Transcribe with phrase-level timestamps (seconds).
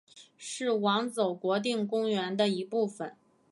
[0.35, 3.15] 是网走国定公园的一部分。